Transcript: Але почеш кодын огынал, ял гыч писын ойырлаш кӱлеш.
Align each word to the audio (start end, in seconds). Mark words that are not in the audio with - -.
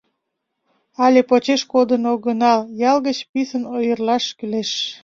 Але 1.03 1.19
почеш 1.29 1.61
кодын 1.71 2.03
огынал, 2.13 2.61
ял 2.91 2.97
гыч 3.07 3.17
писын 3.31 3.63
ойырлаш 3.75 4.25
кӱлеш. 4.37 4.69